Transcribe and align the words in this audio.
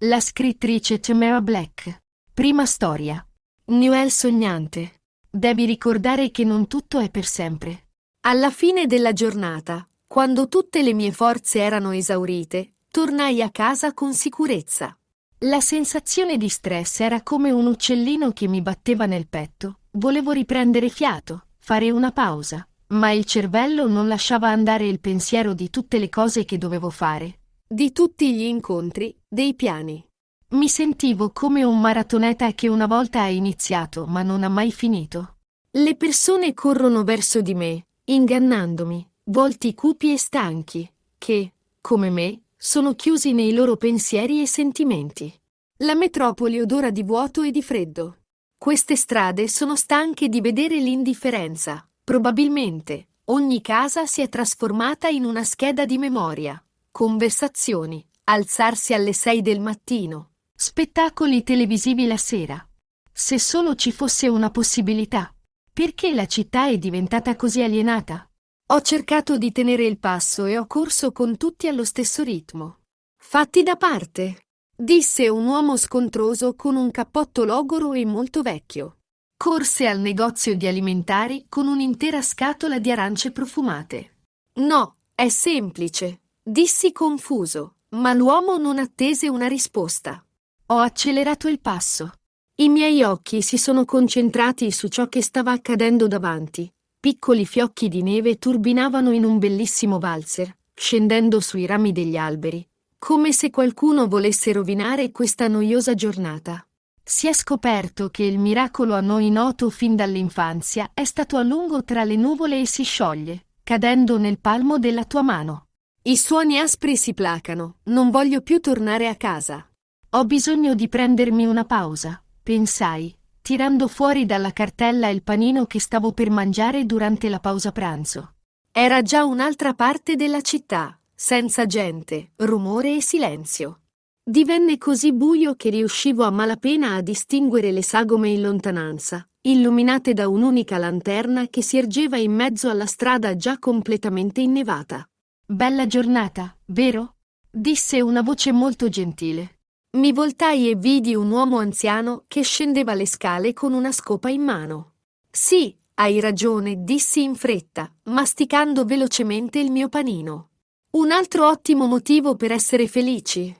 La 0.00 0.20
scrittrice 0.20 1.00
Tamara 1.00 1.40
Black. 1.40 2.02
Prima 2.34 2.66
storia. 2.66 3.26
Newell 3.68 4.08
sognante. 4.08 5.00
Devi 5.30 5.64
ricordare 5.64 6.30
che 6.30 6.44
non 6.44 6.66
tutto 6.66 6.98
è 6.98 7.08
per 7.08 7.24
sempre. 7.24 7.86
Alla 8.26 8.50
fine 8.50 8.84
della 8.86 9.14
giornata, 9.14 9.88
quando 10.06 10.48
tutte 10.48 10.82
le 10.82 10.92
mie 10.92 11.12
forze 11.12 11.60
erano 11.60 11.92
esaurite, 11.92 12.74
tornai 12.90 13.40
a 13.40 13.48
casa 13.48 13.94
con 13.94 14.12
sicurezza. 14.12 14.94
La 15.38 15.62
sensazione 15.62 16.36
di 16.36 16.50
stress 16.50 17.00
era 17.00 17.22
come 17.22 17.50
un 17.50 17.64
uccellino 17.64 18.32
che 18.32 18.48
mi 18.48 18.60
batteva 18.60 19.06
nel 19.06 19.26
petto. 19.28 19.78
Volevo 19.92 20.32
riprendere 20.32 20.90
fiato, 20.90 21.46
fare 21.56 21.90
una 21.90 22.12
pausa, 22.12 22.68
ma 22.88 23.12
il 23.12 23.24
cervello 23.24 23.88
non 23.88 24.08
lasciava 24.08 24.50
andare 24.50 24.86
il 24.86 25.00
pensiero 25.00 25.54
di 25.54 25.70
tutte 25.70 25.98
le 25.98 26.10
cose 26.10 26.44
che 26.44 26.58
dovevo 26.58 26.90
fare, 26.90 27.38
di 27.68 27.90
tutti 27.90 28.32
gli 28.32 28.42
incontri, 28.42 29.14
dei 29.26 29.54
piani. 29.54 30.04
Mi 30.50 30.68
sentivo 30.68 31.30
come 31.32 31.64
un 31.64 31.80
maratoneta 31.80 32.52
che 32.52 32.68
una 32.68 32.86
volta 32.86 33.22
ha 33.22 33.28
iniziato 33.28 34.06
ma 34.06 34.22
non 34.22 34.44
ha 34.44 34.48
mai 34.48 34.70
finito. 34.70 35.38
Le 35.72 35.96
persone 35.96 36.54
corrono 36.54 37.02
verso 37.02 37.40
di 37.40 37.54
me, 37.54 37.86
ingannandomi, 38.04 39.10
volti 39.24 39.74
cupi 39.74 40.12
e 40.12 40.16
stanchi, 40.16 40.88
che, 41.18 41.54
come 41.80 42.08
me, 42.08 42.42
sono 42.56 42.94
chiusi 42.94 43.32
nei 43.32 43.52
loro 43.52 43.76
pensieri 43.76 44.40
e 44.40 44.46
sentimenti. 44.46 45.32
La 45.78 45.96
metropoli 45.96 46.60
odora 46.60 46.90
di 46.90 47.02
vuoto 47.02 47.42
e 47.42 47.50
di 47.50 47.62
freddo. 47.62 48.18
Queste 48.56 48.94
strade 48.94 49.48
sono 49.48 49.74
stanche 49.74 50.28
di 50.28 50.40
vedere 50.40 50.78
l'indifferenza. 50.78 51.86
Probabilmente, 52.02 53.08
ogni 53.24 53.60
casa 53.60 54.06
si 54.06 54.22
è 54.22 54.28
trasformata 54.28 55.08
in 55.08 55.24
una 55.24 55.42
scheda 55.42 55.84
di 55.84 55.98
memoria 55.98 56.60
conversazioni, 56.96 58.02
alzarsi 58.24 58.94
alle 58.94 59.12
sei 59.12 59.42
del 59.42 59.60
mattino, 59.60 60.30
spettacoli 60.56 61.42
televisivi 61.42 62.06
la 62.06 62.16
sera. 62.16 62.66
Se 63.12 63.38
solo 63.38 63.74
ci 63.74 63.92
fosse 63.92 64.28
una 64.28 64.50
possibilità. 64.50 65.30
Perché 65.70 66.14
la 66.14 66.24
città 66.24 66.68
è 66.68 66.78
diventata 66.78 67.36
così 67.36 67.62
alienata? 67.62 68.26
Ho 68.68 68.80
cercato 68.80 69.36
di 69.36 69.52
tenere 69.52 69.84
il 69.84 69.98
passo 69.98 70.46
e 70.46 70.56
ho 70.56 70.66
corso 70.66 71.12
con 71.12 71.36
tutti 71.36 71.68
allo 71.68 71.84
stesso 71.84 72.22
ritmo. 72.22 72.78
Fatti 73.22 73.62
da 73.62 73.76
parte, 73.76 74.46
disse 74.74 75.28
un 75.28 75.44
uomo 75.44 75.76
scontroso 75.76 76.54
con 76.54 76.76
un 76.76 76.90
cappotto 76.90 77.44
logoro 77.44 77.92
e 77.92 78.06
molto 78.06 78.40
vecchio. 78.40 79.00
Corse 79.36 79.86
al 79.86 80.00
negozio 80.00 80.56
di 80.56 80.66
alimentari 80.66 81.44
con 81.50 81.66
un'intera 81.66 82.22
scatola 82.22 82.78
di 82.78 82.90
arance 82.90 83.32
profumate. 83.32 84.20
No, 84.60 84.96
è 85.14 85.28
semplice, 85.28 86.22
Dissi 86.48 86.92
confuso, 86.92 87.78
ma 87.96 88.12
l'uomo 88.12 88.56
non 88.56 88.78
attese 88.78 89.28
una 89.28 89.48
risposta. 89.48 90.24
Ho 90.66 90.78
accelerato 90.78 91.48
il 91.48 91.58
passo. 91.58 92.12
I 92.58 92.68
miei 92.68 93.02
occhi 93.02 93.42
si 93.42 93.58
sono 93.58 93.84
concentrati 93.84 94.70
su 94.70 94.86
ciò 94.86 95.08
che 95.08 95.22
stava 95.22 95.50
accadendo 95.50 96.06
davanti. 96.06 96.72
Piccoli 97.00 97.44
fiocchi 97.44 97.88
di 97.88 98.00
neve 98.00 98.38
turbinavano 98.38 99.10
in 99.10 99.24
un 99.24 99.40
bellissimo 99.40 99.98
valzer, 99.98 100.56
scendendo 100.72 101.40
sui 101.40 101.66
rami 101.66 101.90
degli 101.90 102.16
alberi, 102.16 102.64
come 102.96 103.32
se 103.32 103.50
qualcuno 103.50 104.06
volesse 104.06 104.52
rovinare 104.52 105.10
questa 105.10 105.48
noiosa 105.48 105.94
giornata. 105.94 106.64
Si 107.02 107.26
è 107.26 107.32
scoperto 107.32 108.08
che 108.10 108.22
il 108.22 108.38
miracolo 108.38 108.94
a 108.94 109.00
noi 109.00 109.30
noto 109.30 109.68
fin 109.68 109.96
dall'infanzia 109.96 110.92
è 110.94 111.02
stato 111.02 111.38
a 111.38 111.42
lungo 111.42 111.82
tra 111.82 112.04
le 112.04 112.14
nuvole 112.14 112.60
e 112.60 112.66
si 112.66 112.84
scioglie, 112.84 113.46
cadendo 113.64 114.16
nel 114.16 114.38
palmo 114.38 114.78
della 114.78 115.04
tua 115.04 115.22
mano. 115.22 115.65
I 116.06 116.16
suoni 116.16 116.56
aspri 116.56 116.96
si 116.96 117.14
placano, 117.14 117.78
non 117.86 118.10
voglio 118.10 118.40
più 118.40 118.60
tornare 118.60 119.08
a 119.08 119.16
casa. 119.16 119.68
Ho 120.10 120.24
bisogno 120.24 120.76
di 120.76 120.86
prendermi 120.88 121.46
una 121.46 121.64
pausa, 121.64 122.22
pensai, 122.44 123.12
tirando 123.42 123.88
fuori 123.88 124.24
dalla 124.24 124.52
cartella 124.52 125.08
il 125.08 125.24
panino 125.24 125.66
che 125.66 125.80
stavo 125.80 126.12
per 126.12 126.30
mangiare 126.30 126.86
durante 126.86 127.28
la 127.28 127.40
pausa 127.40 127.72
pranzo. 127.72 128.34
Era 128.70 129.02
già 129.02 129.24
un'altra 129.24 129.74
parte 129.74 130.14
della 130.14 130.42
città, 130.42 130.96
senza 131.12 131.66
gente, 131.66 132.30
rumore 132.36 132.94
e 132.94 133.02
silenzio. 133.02 133.80
Divenne 134.22 134.78
così 134.78 135.12
buio 135.12 135.56
che 135.56 135.70
riuscivo 135.70 136.22
a 136.22 136.30
malapena 136.30 136.94
a 136.94 137.00
distinguere 137.00 137.72
le 137.72 137.82
sagome 137.82 138.28
in 138.28 138.42
lontananza, 138.42 139.28
illuminate 139.40 140.14
da 140.14 140.28
un'unica 140.28 140.78
lanterna 140.78 141.48
che 141.48 141.62
si 141.62 141.78
ergeva 141.78 142.16
in 142.16 142.32
mezzo 142.32 142.70
alla 142.70 142.86
strada 142.86 143.34
già 143.34 143.58
completamente 143.58 144.40
innevata. 144.40 145.04
Bella 145.48 145.86
giornata, 145.86 146.56
vero? 146.66 147.18
disse 147.48 148.00
una 148.00 148.22
voce 148.22 148.50
molto 148.50 148.88
gentile. 148.88 149.60
Mi 149.96 150.10
voltai 150.10 150.68
e 150.68 150.74
vidi 150.74 151.14
un 151.14 151.30
uomo 151.30 151.58
anziano 151.58 152.24
che 152.26 152.42
scendeva 152.42 152.94
le 152.94 153.06
scale 153.06 153.52
con 153.52 153.72
una 153.72 153.92
scopa 153.92 154.28
in 154.28 154.42
mano. 154.42 154.94
Sì, 155.30 155.72
hai 155.94 156.18
ragione, 156.18 156.82
dissi 156.82 157.22
in 157.22 157.36
fretta, 157.36 157.94
masticando 158.06 158.84
velocemente 158.84 159.60
il 159.60 159.70
mio 159.70 159.88
panino. 159.88 160.48
Un 160.94 161.12
altro 161.12 161.46
ottimo 161.48 161.86
motivo 161.86 162.34
per 162.34 162.50
essere 162.50 162.88
felici. 162.88 163.56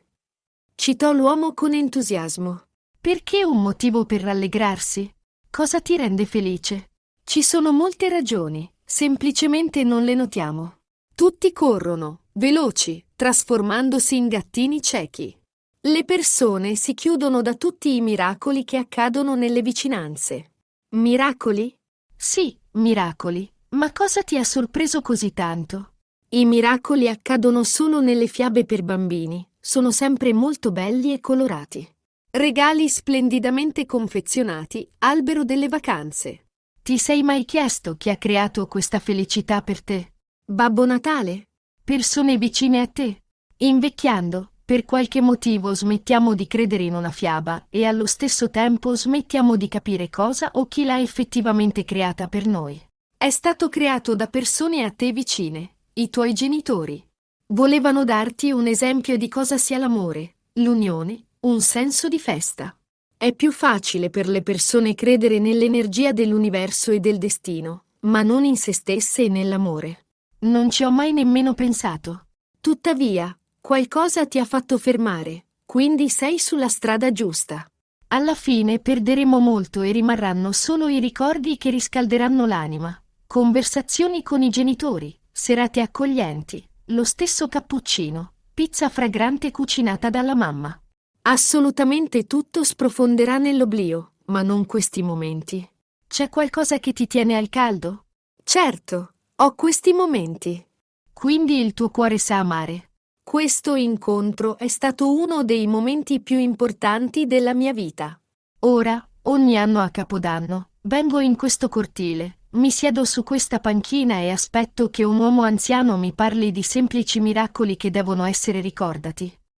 Citò 0.74 1.12
l'uomo 1.12 1.54
con 1.54 1.72
entusiasmo. 1.72 2.64
Perché 3.00 3.44
un 3.44 3.62
motivo 3.62 4.04
per 4.06 4.22
rallegrarsi? 4.22 5.08
Cosa 5.48 5.80
ti 5.80 5.96
rende 5.96 6.26
felice? 6.26 6.90
Ci 7.22 7.44
sono 7.44 7.70
molte 7.70 8.08
ragioni, 8.08 8.68
semplicemente 8.84 9.84
non 9.84 10.02
le 10.02 10.14
notiamo. 10.16 10.78
Tutti 11.16 11.50
corrono, 11.50 12.24
veloci, 12.32 13.02
trasformandosi 13.16 14.16
in 14.16 14.28
gattini 14.28 14.82
ciechi. 14.82 15.34
Le 15.80 16.04
persone 16.04 16.74
si 16.74 16.92
chiudono 16.92 17.40
da 17.40 17.54
tutti 17.54 17.96
i 17.96 18.02
miracoli 18.02 18.64
che 18.64 18.76
accadono 18.76 19.34
nelle 19.34 19.62
vicinanze. 19.62 20.52
Miracoli? 20.90 21.74
Sì, 22.14 22.54
miracoli. 22.72 23.50
Ma 23.70 23.92
cosa 23.92 24.20
ti 24.24 24.36
ha 24.36 24.44
sorpreso 24.44 25.00
così 25.00 25.32
tanto? 25.32 25.94
I 26.28 26.44
miracoli 26.44 27.08
accadono 27.08 27.64
solo 27.64 28.02
nelle 28.02 28.26
fiabe 28.26 28.66
per 28.66 28.82
bambini. 28.82 29.48
Sono 29.58 29.92
sempre 29.92 30.34
molto 30.34 30.70
belli 30.70 31.14
e 31.14 31.20
colorati. 31.20 31.90
Regali 32.32 32.90
splendidamente 32.90 33.86
confezionati, 33.86 34.86
albero 34.98 35.44
delle 35.44 35.68
vacanze. 35.68 36.48
Ti 36.82 36.98
sei 36.98 37.22
mai 37.22 37.46
chiesto 37.46 37.96
chi 37.96 38.10
ha 38.10 38.18
creato 38.18 38.66
questa 38.66 38.98
felicità 38.98 39.62
per 39.62 39.82
te? 39.82 40.10
Babbo 40.48 40.86
Natale? 40.86 41.48
Persone 41.82 42.38
vicine 42.38 42.80
a 42.80 42.86
te? 42.86 43.22
Invecchiando, 43.56 44.52
per 44.64 44.84
qualche 44.84 45.20
motivo 45.20 45.74
smettiamo 45.74 46.36
di 46.36 46.46
credere 46.46 46.84
in 46.84 46.94
una 46.94 47.10
fiaba 47.10 47.66
e 47.68 47.84
allo 47.84 48.06
stesso 48.06 48.48
tempo 48.48 48.94
smettiamo 48.94 49.56
di 49.56 49.66
capire 49.66 50.08
cosa 50.08 50.52
o 50.52 50.68
chi 50.68 50.84
l'ha 50.84 51.00
effettivamente 51.00 51.84
creata 51.84 52.28
per 52.28 52.46
noi. 52.46 52.80
È 53.16 53.28
stato 53.28 53.68
creato 53.68 54.14
da 54.14 54.28
persone 54.28 54.84
a 54.84 54.92
te 54.92 55.10
vicine, 55.10 55.78
i 55.94 56.10
tuoi 56.10 56.32
genitori. 56.32 57.04
Volevano 57.46 58.04
darti 58.04 58.52
un 58.52 58.68
esempio 58.68 59.16
di 59.16 59.26
cosa 59.26 59.58
sia 59.58 59.78
l'amore, 59.78 60.36
l'unione, 60.60 61.24
un 61.40 61.60
senso 61.60 62.06
di 62.06 62.20
festa. 62.20 62.72
È 63.16 63.32
più 63.32 63.50
facile 63.50 64.10
per 64.10 64.28
le 64.28 64.42
persone 64.42 64.94
credere 64.94 65.40
nell'energia 65.40 66.12
dell'universo 66.12 66.92
e 66.92 67.00
del 67.00 67.18
destino, 67.18 67.86
ma 68.02 68.22
non 68.22 68.44
in 68.44 68.56
se 68.56 68.72
stesse 68.72 69.24
e 69.24 69.28
nell'amore. 69.28 70.05
Non 70.38 70.70
ci 70.70 70.84
ho 70.84 70.90
mai 70.90 71.12
nemmeno 71.12 71.54
pensato. 71.54 72.26
Tuttavia, 72.60 73.36
qualcosa 73.60 74.26
ti 74.26 74.38
ha 74.38 74.44
fatto 74.44 74.76
fermare, 74.76 75.46
quindi 75.64 76.08
sei 76.10 76.38
sulla 76.38 76.68
strada 76.68 77.10
giusta. 77.10 77.66
Alla 78.08 78.34
fine 78.34 78.78
perderemo 78.78 79.38
molto 79.38 79.82
e 79.82 79.92
rimarranno 79.92 80.52
solo 80.52 80.88
i 80.88 81.00
ricordi 81.00 81.56
che 81.56 81.70
riscalderanno 81.70 82.46
l'anima. 82.46 83.02
Conversazioni 83.26 84.22
con 84.22 84.42
i 84.42 84.50
genitori, 84.50 85.18
serate 85.32 85.80
accoglienti, 85.80 86.64
lo 86.86 87.02
stesso 87.02 87.48
cappuccino, 87.48 88.34
pizza 88.54 88.88
fragrante 88.88 89.50
cucinata 89.50 90.10
dalla 90.10 90.34
mamma. 90.36 90.80
Assolutamente 91.22 92.26
tutto 92.26 92.62
sprofonderà 92.62 93.38
nell'oblio, 93.38 94.12
ma 94.26 94.42
non 94.42 94.66
questi 94.66 95.02
momenti. 95.02 95.68
C'è 96.06 96.28
qualcosa 96.28 96.78
che 96.78 96.92
ti 96.92 97.08
tiene 97.08 97.36
al 97.36 97.48
caldo? 97.48 98.04
Certo, 98.44 99.14
ho 99.38 99.54
questi 99.54 99.92
momenti. 99.92 100.64
Quindi 101.12 101.60
il 101.60 101.74
tuo 101.74 101.90
cuore 101.90 102.16
sa 102.16 102.38
amare. 102.38 102.92
Questo 103.22 103.74
incontro 103.74 104.56
è 104.56 104.66
stato 104.66 105.14
uno 105.14 105.44
dei 105.44 105.66
momenti 105.66 106.20
più 106.20 106.38
importanti 106.38 107.26
della 107.26 107.52
mia 107.52 107.74
vita. 107.74 108.18
Ora, 108.60 109.06
ogni 109.24 109.58
anno 109.58 109.80
a 109.80 109.90
Capodanno, 109.90 110.70
vengo 110.82 111.20
in 111.20 111.36
questo 111.36 111.68
cortile, 111.68 112.38
mi 112.52 112.70
siedo 112.70 113.04
su 113.04 113.24
questa 113.24 113.58
panchina 113.58 114.20
e 114.20 114.30
aspetto 114.30 114.88
che 114.88 115.04
un 115.04 115.18
uomo 115.18 115.42
anziano 115.42 115.98
mi 115.98 116.14
parli 116.14 116.50
di 116.50 116.62
semplici 116.62 117.20
miracoli 117.20 117.76
che 117.76 117.90
devono 117.90 118.24
essere 118.24 118.60
ricordati. 118.60 119.30